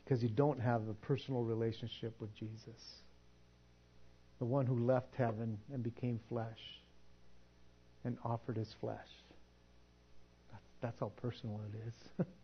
[0.05, 3.01] Because you don't have a personal relationship with Jesus,
[4.39, 6.61] the one who left heaven and became flesh
[8.05, 9.09] and offered his flesh.
[10.53, 12.27] That's, that's how personal it is.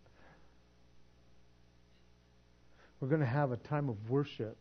[3.01, 4.57] We're going to have a time of worship.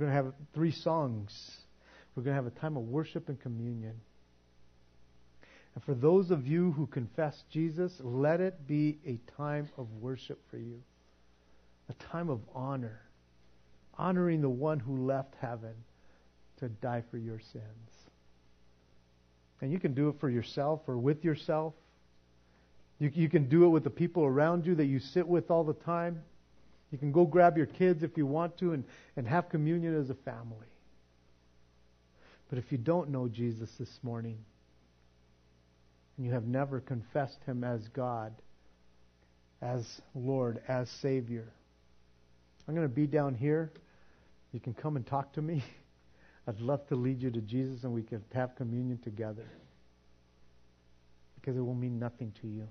[0.00, 1.58] We're going to have three songs.
[2.14, 4.00] We're going to have a time of worship and communion.
[5.74, 10.40] And for those of you who confess Jesus, let it be a time of worship
[10.50, 10.80] for you,
[11.90, 13.02] a time of honor,
[13.98, 15.74] honoring the one who left heaven
[16.60, 17.90] to die for your sins.
[19.60, 21.74] And you can do it for yourself or with yourself.
[22.98, 25.62] You, you can do it with the people around you that you sit with all
[25.62, 26.22] the time.
[26.90, 28.84] You can go grab your kids if you want to and,
[29.16, 30.66] and have communion as a family.
[32.48, 34.38] But if you don't know Jesus this morning,
[36.16, 38.32] and you have never confessed him as God,
[39.62, 41.46] as Lord, as Savior,
[42.66, 43.72] I'm going to be down here.
[44.52, 45.62] You can come and talk to me.
[46.46, 49.48] I'd love to lead you to Jesus and we can have communion together.
[51.36, 52.66] Because it will mean nothing to you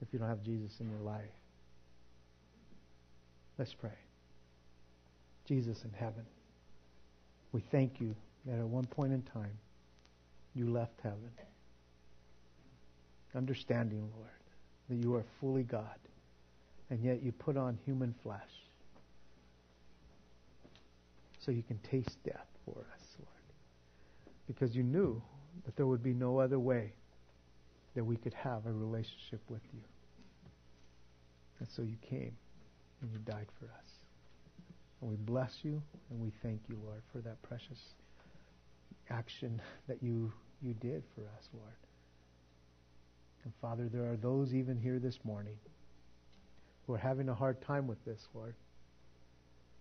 [0.00, 1.22] if you don't have Jesus in your life.
[3.58, 3.90] Let's pray.
[5.46, 6.24] Jesus in heaven,
[7.52, 8.14] we thank you
[8.46, 9.58] that at one point in time
[10.54, 11.30] you left heaven.
[13.34, 14.28] Understanding, Lord,
[14.88, 15.98] that you are fully God,
[16.90, 18.40] and yet you put on human flesh
[21.44, 23.28] so you can taste death for us, Lord.
[24.46, 25.20] Because you knew
[25.64, 26.92] that there would be no other way
[27.94, 29.80] that we could have a relationship with you.
[31.58, 32.32] And so you came
[33.02, 33.90] and you died for us.
[35.00, 37.78] And we bless you and we thank you, Lord, for that precious
[39.10, 40.32] action that you,
[40.62, 41.72] you did for us, Lord.
[43.44, 45.56] And Father, there are those even here this morning
[46.86, 48.54] who are having a hard time with this, Lord,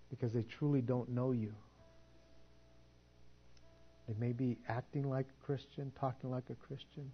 [0.09, 1.53] because they truly don't know you.
[4.07, 7.11] They may be acting like a Christian, talking like a Christian,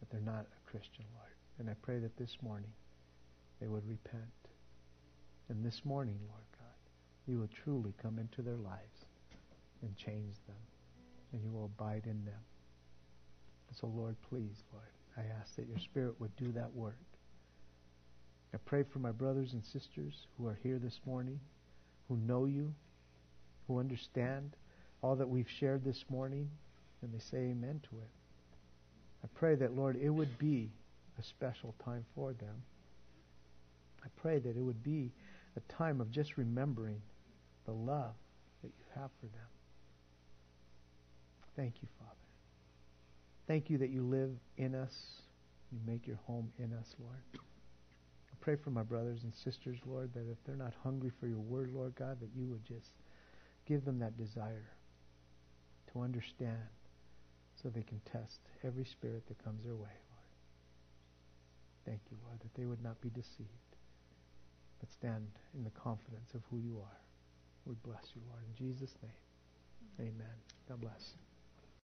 [0.00, 1.32] but they're not a Christian, Lord.
[1.58, 2.70] And I pray that this morning
[3.60, 4.37] they would repent.
[5.48, 6.66] And this morning, Lord God,
[7.26, 9.06] you will truly come into their lives
[9.82, 10.56] and change them.
[11.32, 12.40] And you will abide in them.
[13.68, 14.86] And so, Lord, please, Lord,
[15.16, 16.96] I ask that your Spirit would do that work.
[18.54, 21.38] I pray for my brothers and sisters who are here this morning,
[22.08, 22.74] who know you,
[23.66, 24.56] who understand
[25.02, 26.48] all that we've shared this morning,
[27.02, 28.10] and they say amen to it.
[29.22, 30.70] I pray that, Lord, it would be
[31.18, 32.62] a special time for them.
[34.02, 35.12] I pray that it would be
[35.56, 37.00] a time of just remembering
[37.64, 38.14] the love
[38.62, 39.48] that you have for them.
[41.56, 42.14] Thank you, Father.
[43.46, 44.94] Thank you that you live in us.
[45.72, 47.22] You make your home in us, Lord.
[47.34, 51.40] I pray for my brothers and sisters, Lord, that if they're not hungry for your
[51.40, 52.92] word, Lord God, that you would just
[53.66, 54.70] give them that desire
[55.92, 56.58] to understand
[57.62, 60.28] so they can test every spirit that comes their way, Lord.
[61.84, 63.67] Thank you, Lord, that they would not be deceived,
[64.80, 66.98] but stand in the confidence of who you are.
[67.66, 68.42] We bless you, Lord.
[68.48, 70.36] In Jesus' name, amen.
[70.68, 71.14] God bless.